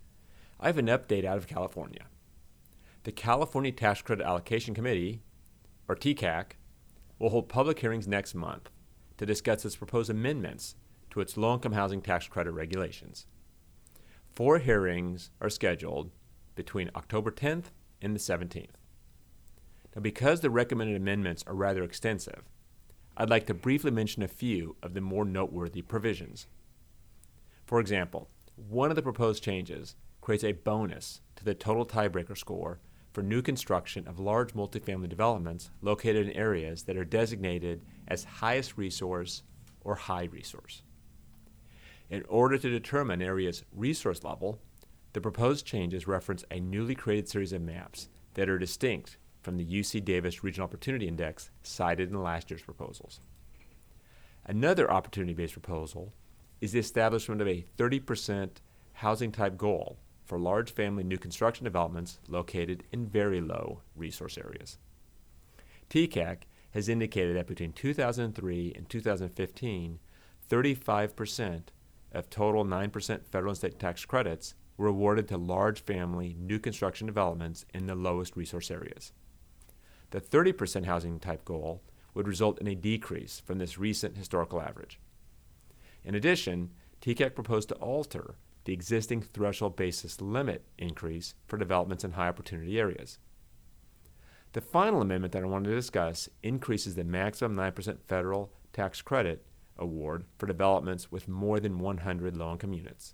I 0.57 0.67
have 0.67 0.77
an 0.77 0.87
update 0.87 1.25
out 1.25 1.37
of 1.37 1.47
California. 1.47 2.05
The 3.03 3.11
California 3.11 3.73
Tax 3.73 4.01
Credit 4.01 4.25
Allocation 4.25 4.73
Committee, 4.73 5.21
or 5.89 5.97
TCAC, 5.97 6.53
will 7.19 7.29
hold 7.29 7.49
public 7.49 7.79
hearings 7.79 8.07
next 8.07 8.33
month 8.33 8.69
to 9.17 9.25
discuss 9.25 9.65
its 9.65 9.75
proposed 9.75 10.09
amendments 10.09 10.75
to 11.09 11.19
its 11.19 11.35
low 11.35 11.55
income 11.55 11.73
housing 11.73 12.01
tax 12.01 12.25
credit 12.29 12.51
regulations. 12.51 13.25
Four 14.35 14.57
hearings 14.57 15.29
are 15.41 15.49
scheduled 15.49 16.09
between 16.55 16.89
October 16.95 17.29
10th 17.29 17.65
and 18.01 18.15
the 18.15 18.19
17th. 18.19 18.69
Now, 19.95 20.01
because 20.01 20.41
the 20.41 20.49
recommended 20.49 20.95
amendments 20.95 21.43
are 21.45 21.53
rather 21.53 21.83
extensive, 21.83 22.41
I'd 23.15 23.29
like 23.29 23.45
to 23.45 23.53
briefly 23.53 23.91
mention 23.91 24.23
a 24.23 24.27
few 24.27 24.75
of 24.81 24.95
the 24.95 25.01
more 25.01 25.23
noteworthy 25.23 25.83
provisions. 25.83 26.47
For 27.63 27.79
example, 27.79 28.27
one 28.55 28.89
of 28.89 28.95
the 28.95 29.03
proposed 29.03 29.43
changes 29.43 29.95
creates 30.19 30.43
a 30.43 30.53
bonus 30.53 31.21
to 31.35 31.45
the 31.45 31.53
total 31.53 31.85
tiebreaker 31.85 32.35
score 32.35 32.79
for 33.11 33.21
new 33.21 33.43
construction 33.43 34.07
of 34.07 34.19
large 34.19 34.53
multifamily 34.55 35.09
developments 35.09 35.69
located 35.83 36.27
in 36.27 36.33
areas 36.33 36.83
that 36.83 36.97
are 36.97 37.05
designated 37.05 37.83
as 38.07 38.23
highest 38.23 38.79
resource 38.79 39.43
or 39.81 39.93
high 39.93 40.23
resource. 40.23 40.81
In 42.13 42.23
order 42.29 42.59
to 42.59 42.69
determine 42.69 43.23
area's 43.23 43.63
resource 43.71 44.23
level, 44.23 44.59
the 45.13 45.19
proposed 45.19 45.65
changes 45.65 46.07
reference 46.07 46.45
a 46.51 46.59
newly 46.59 46.93
created 46.93 47.27
series 47.27 47.51
of 47.53 47.63
maps 47.63 48.07
that 48.35 48.47
are 48.47 48.59
distinct 48.59 49.17
from 49.41 49.57
the 49.57 49.65
UC 49.65 50.05
Davis 50.05 50.43
Regional 50.43 50.65
Opportunity 50.65 51.07
Index 51.07 51.49
cited 51.63 52.11
in 52.11 52.21
last 52.21 52.51
year's 52.51 52.61
proposals. 52.61 53.19
Another 54.45 54.91
opportunity 54.91 55.33
based 55.33 55.53
proposal 55.53 56.13
is 56.61 56.73
the 56.73 56.77
establishment 56.77 57.41
of 57.41 57.47
a 57.47 57.65
30% 57.79 58.57
housing 58.93 59.31
type 59.31 59.57
goal 59.57 59.97
for 60.23 60.37
large 60.37 60.71
family 60.71 61.03
new 61.03 61.17
construction 61.17 61.63
developments 61.63 62.19
located 62.27 62.83
in 62.91 63.07
very 63.07 63.41
low 63.41 63.81
resource 63.95 64.37
areas. 64.37 64.77
TCAC 65.89 66.43
has 66.75 66.89
indicated 66.89 67.35
that 67.35 67.47
between 67.47 67.73
2003 67.73 68.73
and 68.75 68.87
2015, 68.87 69.99
35% 70.47 71.61
of 72.13 72.29
total 72.29 72.63
9% 72.65 73.25
federal 73.25 73.51
and 73.51 73.57
state 73.57 73.79
tax 73.79 74.05
credits 74.05 74.55
were 74.77 74.87
awarded 74.87 75.27
to 75.27 75.37
large 75.37 75.81
family 75.81 76.35
new 76.39 76.59
construction 76.59 77.07
developments 77.07 77.65
in 77.73 77.85
the 77.85 77.95
lowest 77.95 78.35
resource 78.35 78.71
areas. 78.71 79.11
The 80.11 80.21
30% 80.21 80.85
housing 80.85 81.19
type 81.19 81.45
goal 81.45 81.81
would 82.13 82.27
result 82.27 82.59
in 82.59 82.67
a 82.67 82.75
decrease 82.75 83.39
from 83.39 83.57
this 83.57 83.77
recent 83.77 84.17
historical 84.17 84.61
average. 84.61 84.99
In 86.03 86.15
addition, 86.15 86.71
TCAC 87.01 87.33
proposed 87.35 87.69
to 87.69 87.75
alter 87.75 88.35
the 88.65 88.73
existing 88.73 89.21
threshold 89.21 89.75
basis 89.75 90.21
limit 90.21 90.63
increase 90.77 91.35
for 91.47 91.57
developments 91.57 92.03
in 92.03 92.11
high 92.11 92.29
opportunity 92.29 92.79
areas. 92.79 93.17
The 94.53 94.61
final 94.61 95.01
amendment 95.01 95.33
that 95.33 95.43
I 95.43 95.47
wanted 95.47 95.69
to 95.69 95.75
discuss 95.75 96.29
increases 96.43 96.95
the 96.95 97.03
maximum 97.03 97.55
9% 97.55 97.97
federal 98.07 98.53
tax 98.71 99.01
credit 99.01 99.45
award 99.77 100.25
for 100.37 100.45
developments 100.45 101.11
with 101.11 101.27
more 101.27 101.59
than 101.59 101.79
100 101.79 102.37
low 102.37 102.51
income 102.51 102.73
units. 102.73 103.13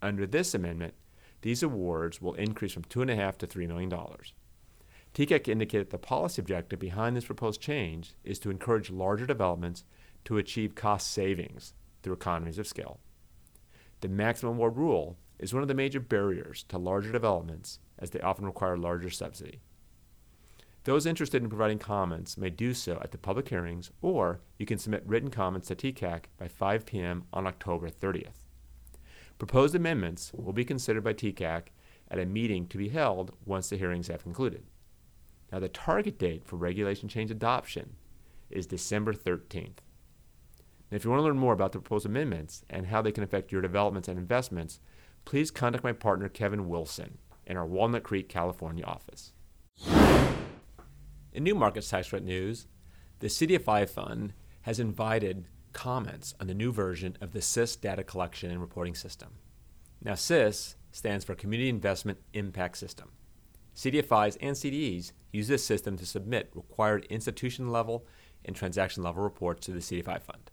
Under 0.00 0.26
this 0.26 0.54
amendment, 0.54 0.94
these 1.42 1.62
awards 1.62 2.20
will 2.20 2.34
increase 2.34 2.72
from 2.72 2.84
$2.5 2.84 3.38
to 3.38 3.46
$3 3.46 3.68
million. 3.68 3.90
TCAC 5.14 5.48
indicated 5.48 5.90
the 5.90 5.98
policy 5.98 6.40
objective 6.40 6.78
behind 6.78 7.16
this 7.16 7.24
proposed 7.24 7.60
change 7.60 8.14
is 8.24 8.38
to 8.40 8.50
encourage 8.50 8.90
larger 8.90 9.26
developments 9.26 9.84
to 10.24 10.38
achieve 10.38 10.74
cost 10.74 11.10
savings 11.10 11.74
through 12.02 12.14
economies 12.14 12.58
of 12.58 12.66
scale. 12.66 13.00
The 14.00 14.08
maximum 14.08 14.54
award 14.54 14.76
rule 14.76 15.18
is 15.38 15.52
one 15.52 15.62
of 15.62 15.68
the 15.68 15.74
major 15.74 16.00
barriers 16.00 16.64
to 16.68 16.78
larger 16.78 17.12
developments 17.12 17.78
as 17.98 18.10
they 18.10 18.20
often 18.20 18.46
require 18.46 18.76
larger 18.76 19.10
subsidy. 19.10 19.60
Those 20.88 21.04
interested 21.04 21.42
in 21.42 21.50
providing 21.50 21.78
comments 21.78 22.38
may 22.38 22.48
do 22.48 22.72
so 22.72 22.98
at 23.02 23.12
the 23.12 23.18
public 23.18 23.50
hearings, 23.50 23.90
or 24.00 24.40
you 24.58 24.64
can 24.64 24.78
submit 24.78 25.02
written 25.04 25.28
comments 25.28 25.68
to 25.68 25.76
TCAC 25.76 26.22
by 26.38 26.48
5 26.48 26.86
p.m. 26.86 27.24
on 27.30 27.46
October 27.46 27.90
30th. 27.90 28.46
Proposed 29.38 29.74
amendments 29.74 30.32
will 30.32 30.54
be 30.54 30.64
considered 30.64 31.04
by 31.04 31.12
TCAC 31.12 31.64
at 32.10 32.18
a 32.18 32.24
meeting 32.24 32.66
to 32.68 32.78
be 32.78 32.88
held 32.88 33.32
once 33.44 33.68
the 33.68 33.76
hearings 33.76 34.08
have 34.08 34.22
concluded. 34.22 34.62
Now, 35.52 35.58
the 35.58 35.68
target 35.68 36.18
date 36.18 36.46
for 36.46 36.56
regulation 36.56 37.06
change 37.06 37.30
adoption 37.30 37.96
is 38.48 38.66
December 38.66 39.12
13th. 39.12 39.80
Now, 40.90 40.96
if 40.96 41.04
you 41.04 41.10
want 41.10 41.20
to 41.20 41.24
learn 41.24 41.36
more 41.36 41.52
about 41.52 41.72
the 41.72 41.80
proposed 41.80 42.06
amendments 42.06 42.64
and 42.70 42.86
how 42.86 43.02
they 43.02 43.12
can 43.12 43.24
affect 43.24 43.52
your 43.52 43.60
developments 43.60 44.08
and 44.08 44.18
investments, 44.18 44.80
please 45.26 45.50
contact 45.50 45.84
my 45.84 45.92
partner 45.92 46.30
Kevin 46.30 46.66
Wilson 46.66 47.18
in 47.46 47.58
our 47.58 47.66
Walnut 47.66 48.04
Creek, 48.04 48.30
California 48.30 48.86
office. 48.86 49.32
In 51.32 51.44
new 51.44 51.54
markets 51.54 51.90
tax 51.90 52.08
credit 52.08 52.24
news, 52.24 52.66
the 53.18 53.26
CDFI 53.26 53.88
fund 53.88 54.32
has 54.62 54.80
invited 54.80 55.44
comments 55.72 56.34
on 56.40 56.46
the 56.46 56.54
new 56.54 56.72
version 56.72 57.16
of 57.20 57.32
the 57.32 57.42
CIS 57.42 57.76
data 57.76 58.02
collection 58.02 58.50
and 58.50 58.60
reporting 58.60 58.94
system. 58.94 59.34
Now, 60.02 60.14
CIS 60.14 60.76
stands 60.90 61.24
for 61.24 61.34
Community 61.34 61.68
Investment 61.68 62.18
Impact 62.32 62.78
System. 62.78 63.10
CDFIs 63.74 64.36
and 64.40 64.56
CDEs 64.56 65.12
use 65.30 65.48
this 65.48 65.64
system 65.64 65.96
to 65.98 66.06
submit 66.06 66.50
required 66.54 67.04
institution 67.10 67.70
level 67.70 68.06
and 68.44 68.56
transaction 68.56 69.02
level 69.02 69.22
reports 69.22 69.66
to 69.66 69.72
the 69.72 69.80
CDFI 69.80 70.22
fund. 70.22 70.50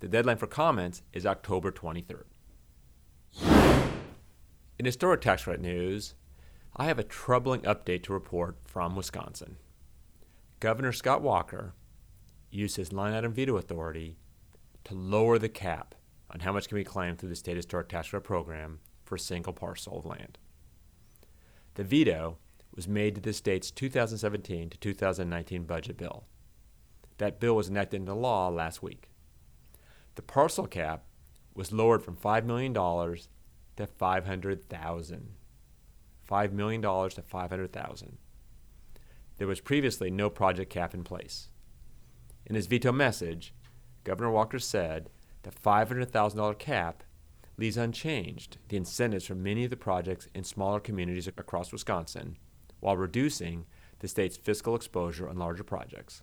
The 0.00 0.08
deadline 0.08 0.38
for 0.38 0.46
comments 0.46 1.02
is 1.12 1.24
October 1.24 1.70
23rd. 1.70 2.24
In 4.78 4.84
historic 4.84 5.20
tax 5.20 5.44
credit 5.44 5.60
news, 5.60 6.14
I 6.76 6.86
have 6.86 6.98
a 6.98 7.04
troubling 7.04 7.60
update 7.62 8.02
to 8.04 8.12
report 8.12 8.56
from 8.64 8.96
Wisconsin. 8.96 9.56
Governor 10.60 10.92
Scott 10.92 11.22
Walker 11.22 11.72
used 12.50 12.76
his 12.76 12.92
line 12.92 13.14
item 13.14 13.32
veto 13.32 13.56
authority 13.56 14.18
to 14.84 14.94
lower 14.94 15.38
the 15.38 15.48
cap 15.48 15.94
on 16.30 16.40
how 16.40 16.52
much 16.52 16.68
can 16.68 16.76
be 16.76 16.84
claimed 16.84 17.18
through 17.18 17.30
the 17.30 17.36
state 17.36 17.56
historic 17.56 17.88
tax 17.88 18.10
credit 18.10 18.26
program 18.26 18.80
for 19.02 19.14
a 19.14 19.18
single 19.18 19.54
parcel 19.54 19.98
of 19.98 20.04
land. 20.04 20.36
The 21.74 21.84
veto 21.84 22.36
was 22.74 22.86
made 22.86 23.14
to 23.14 23.22
the 23.22 23.32
state's 23.32 23.70
2017 23.70 24.68
to 24.68 24.78
2019 24.78 25.64
budget 25.64 25.96
bill. 25.96 26.24
That 27.16 27.40
bill 27.40 27.56
was 27.56 27.70
enacted 27.70 28.00
into 28.00 28.12
law 28.12 28.48
last 28.48 28.82
week. 28.82 29.08
The 30.16 30.22
parcel 30.22 30.66
cap 30.66 31.04
was 31.54 31.72
lowered 31.72 32.02
from 32.02 32.16
$5 32.16 32.44
million 32.44 32.74
to 32.74 33.86
$500,000. 33.86 35.22
$5 36.30 36.52
million 36.52 36.82
to 36.82 37.22
500,000. 37.22 38.18
There 39.40 39.48
was 39.48 39.62
previously 39.62 40.10
no 40.10 40.28
project 40.28 40.70
cap 40.70 40.92
in 40.92 41.02
place. 41.02 41.48
In 42.44 42.54
his 42.54 42.66
veto 42.66 42.92
message, 42.92 43.54
Governor 44.04 44.30
Walker 44.30 44.58
said 44.58 45.08
the 45.44 45.50
$500,000 45.50 46.58
cap 46.58 47.02
leaves 47.56 47.78
unchanged 47.78 48.58
the 48.68 48.76
incentives 48.76 49.24
for 49.24 49.34
many 49.34 49.64
of 49.64 49.70
the 49.70 49.78
projects 49.78 50.28
in 50.34 50.44
smaller 50.44 50.78
communities 50.78 51.26
across 51.26 51.72
Wisconsin 51.72 52.36
while 52.80 52.98
reducing 52.98 53.64
the 54.00 54.08
state's 54.08 54.36
fiscal 54.36 54.74
exposure 54.74 55.26
on 55.26 55.38
larger 55.38 55.64
projects. 55.64 56.20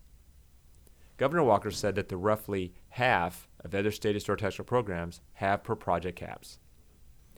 Governor 1.18 1.44
Walker 1.44 1.72
said 1.72 1.96
that 1.96 2.10
the 2.10 2.18
roughly 2.18 2.76
half 2.90 3.48
of 3.62 3.74
other 3.74 3.90
state 3.90 4.14
historic 4.14 4.42
tax 4.42 4.60
programs 4.64 5.22
have 5.34 5.64
per 5.64 5.76
project 5.76 6.20
caps, 6.20 6.60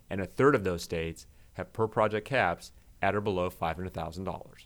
and 0.09 0.19
a 0.19 0.25
third 0.25 0.55
of 0.55 0.65
those 0.65 0.83
states 0.83 1.25
have 1.53 1.71
per 1.71 1.87
project 1.87 2.27
caps 2.27 2.73
at 3.01 3.15
or 3.15 3.21
below 3.21 3.49
$500,000. 3.49 4.65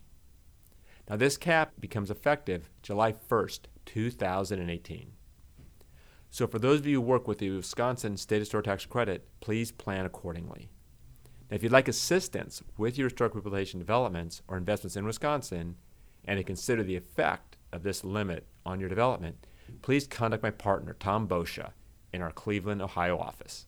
Now, 1.08 1.16
this 1.16 1.36
cap 1.36 1.72
becomes 1.78 2.10
effective 2.10 2.70
July 2.82 3.12
1st, 3.12 3.60
2018. 3.84 5.12
So, 6.30 6.46
for 6.46 6.58
those 6.58 6.80
of 6.80 6.86
you 6.86 6.96
who 6.96 7.00
work 7.02 7.28
with 7.28 7.38
the 7.38 7.50
Wisconsin 7.50 8.16
State 8.16 8.40
Historic 8.40 8.64
Tax 8.64 8.86
Credit, 8.86 9.28
please 9.40 9.70
plan 9.70 10.06
accordingly. 10.06 10.70
Now, 11.50 11.56
if 11.56 11.62
you'd 11.62 11.72
like 11.72 11.88
assistance 11.88 12.62
with 12.78 12.96
your 12.96 13.08
historic 13.08 13.34
rehabilitation 13.34 13.78
developments 13.78 14.40
or 14.48 14.56
investments 14.56 14.96
in 14.96 15.04
Wisconsin, 15.04 15.76
and 16.24 16.38
to 16.38 16.44
consider 16.44 16.82
the 16.82 16.96
effect 16.96 17.58
of 17.70 17.82
this 17.82 18.02
limit 18.02 18.46
on 18.64 18.80
your 18.80 18.88
development, 18.88 19.46
please 19.82 20.06
contact 20.06 20.42
my 20.42 20.50
partner, 20.50 20.96
Tom 20.98 21.28
Boccia, 21.28 21.72
in 22.14 22.22
our 22.22 22.32
Cleveland, 22.32 22.80
Ohio 22.80 23.18
office. 23.18 23.66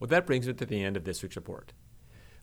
Well, 0.00 0.08
that 0.08 0.26
brings 0.26 0.48
me 0.48 0.54
to 0.54 0.66
the 0.66 0.82
end 0.82 0.96
of 0.96 1.04
this 1.04 1.22
week's 1.22 1.36
report. 1.36 1.72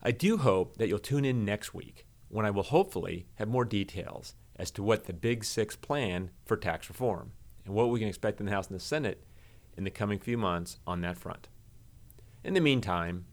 I 0.04 0.10
do 0.10 0.38
hope 0.38 0.78
that 0.78 0.88
you'll 0.88 0.98
tune 0.98 1.26
in 1.26 1.46
next 1.46 1.76
week 1.76 2.08
when 2.28 2.44
I 2.44 2.50
will 2.50 2.64
hopefully 2.64 3.28
have 3.36 3.48
more 3.48 3.66
details 3.66 4.34
as 4.56 4.72
to 4.72 4.82
what 4.82 5.06
the 5.06 5.14
Big 5.14 5.44
Six 5.44 5.76
plan 5.76 6.32
for 6.44 6.58
tax 6.58 6.90
reform 6.90 7.34
and 7.66 7.76
what 7.76 7.92
we 7.92 8.00
can 8.00 8.08
expect 8.08 8.40
in 8.40 8.48
the 8.48 8.52
House 8.52 8.68
and 8.68 8.76
the 8.76 8.84
Senate 8.84 9.24
in 9.78 9.84
the 9.84 9.92
coming 9.92 10.18
few 10.18 10.40
months 10.40 10.80
on 10.88 11.02
that 11.02 11.20
front. 11.20 11.50
In 12.44 12.56
the 12.56 12.62
meantime, 12.62 13.26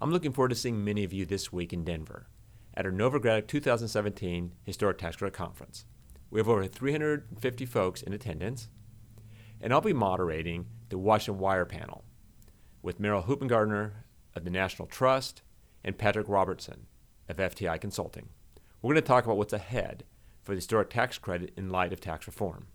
I'm 0.00 0.10
looking 0.10 0.32
forward 0.32 0.48
to 0.48 0.56
seeing 0.56 0.84
many 0.84 1.04
of 1.04 1.12
you 1.12 1.26
this 1.26 1.52
week 1.52 1.72
in 1.72 1.84
Denver 1.84 2.26
at 2.74 2.84
our 2.84 2.92
Novogradac 2.92 3.46
2017 3.46 4.52
Historic 4.64 4.98
Tax 4.98 5.16
Credit 5.16 5.32
Conference. 5.32 5.84
We 6.28 6.40
have 6.40 6.48
over 6.48 6.66
350 6.66 7.66
folks 7.66 8.02
in 8.02 8.12
attendance, 8.12 8.68
and 9.60 9.72
I'll 9.72 9.80
be 9.80 9.92
moderating 9.92 10.66
the 10.88 10.98
Washington 10.98 11.40
Wire 11.40 11.64
panel 11.64 12.04
with 12.82 12.98
Merrill 12.98 13.22
Hoopengardner 13.22 13.92
of 14.34 14.42
the 14.42 14.50
National 14.50 14.88
Trust 14.88 15.42
and 15.86 15.96
Patrick 15.96 16.28
Robertson 16.28 16.86
of 17.28 17.36
FTI 17.36 17.80
Consulting. 17.80 18.28
We're 18.82 18.92
going 18.92 19.02
to 19.02 19.08
talk 19.08 19.24
about 19.24 19.38
what's 19.38 19.54
ahead 19.54 20.04
for 20.42 20.52
the 20.52 20.56
historic 20.56 20.90
tax 20.90 21.16
credit 21.16 21.54
in 21.56 21.70
light 21.70 21.92
of 21.92 22.00
tax 22.00 22.26
reform, 22.26 22.66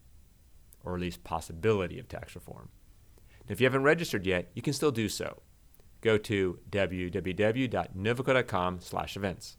or 0.84 0.95
at 0.95 1.02
least 1.02 1.24
possibility 1.24 2.00
of 2.00 2.08
tax 2.08 2.34
reform. 2.34 2.69
If 3.47 3.62
you 3.62 3.65
haven't 3.65 3.84
registered 3.84 4.26
yet, 4.26 4.50
you 4.54 4.62
can 4.62 4.74
still 4.74 4.91
do 4.91 5.10
so. 5.10 5.41
Go 6.00 6.17
to 6.17 6.60
www.novoco.com 6.71 8.80
slash 8.80 9.15
events. 9.15 9.58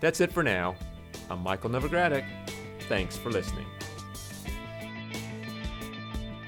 That's 0.00 0.20
it 0.20 0.32
for 0.32 0.42
now. 0.42 0.74
I'm 1.30 1.40
Michael 1.40 1.70
Novogradac. 1.70 2.24
Thanks 2.88 3.16
for 3.16 3.30
listening. 3.30 3.66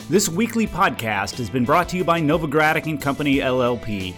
This 0.09 0.29
weekly 0.29 0.67
podcast 0.67 1.37
has 1.39 1.51
been 1.51 1.65
brought 1.65 1.89
to 1.91 1.97
you 1.97 2.05
by 2.05 2.21
Novogradac 2.21 2.87
and 2.87 3.01
Company 3.01 3.39
LLP. 3.39 4.15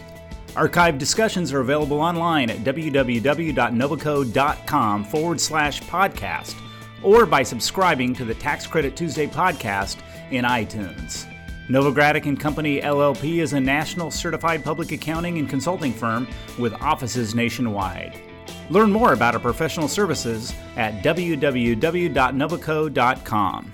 Archived 0.59 0.99
discussions 0.99 1.53
are 1.53 1.61
available 1.61 2.01
online 2.01 2.51
at 2.51 2.65
www.novoco.com 2.65 5.05
forward 5.05 5.41
slash 5.41 5.81
podcast 5.83 6.57
or 7.01 7.25
by 7.27 7.45
subscribing 7.45 8.13
to 8.13 8.25
the 8.25 8.35
Tax 8.35 8.67
Credit 8.67 8.97
Tuesday 8.97 9.29
podcast 9.29 9.99
in 10.33 10.45
iTunes. 10.45 11.33
Novogradac 11.69 12.27
and 12.27 12.41
Company 12.41 12.81
LLP 12.81 13.39
is 13.39 13.53
a 13.53 13.61
national 13.61 14.11
certified 14.11 14.65
public 14.65 14.91
accounting 14.91 15.39
and 15.39 15.49
consulting 15.49 15.93
firm 15.93 16.27
with 16.59 16.75
offices 16.75 17.37
nationwide. 17.37 18.21
Learn 18.69 18.91
more 18.91 19.13
about 19.13 19.35
our 19.35 19.41
professional 19.41 19.87
services 19.87 20.53
at 20.77 21.05
www.novoco.com. 21.05 23.73